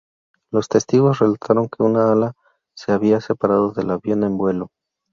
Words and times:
Los 0.49 0.67
testigos 0.67 1.19
relataron 1.19 1.69
que 1.69 1.83
un 1.83 1.95
ala 1.95 2.33
se 2.75 2.91
había 2.91 3.21
separado 3.21 3.71
del 3.71 3.91
avión 3.91 4.23
en 4.23 4.35
vuelo. 4.35 4.71